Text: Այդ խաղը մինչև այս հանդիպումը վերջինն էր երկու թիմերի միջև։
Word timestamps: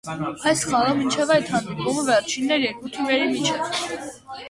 Այդ 0.51 0.63
խաղը 0.69 0.95
մինչև 1.01 1.35
այս 1.35 1.53
հանդիպումը 1.57 2.07
վերջինն 2.09 2.57
էր 2.59 2.67
երկու 2.71 2.93
թիմերի 2.99 3.33
միջև։ 3.39 3.83